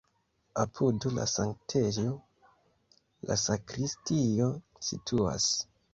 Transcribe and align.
Apud 0.61 1.05
la 1.17 1.25
sanktejo 1.33 2.07
la 3.33 3.37
sakristio 3.43 4.49
situas. 4.89 5.47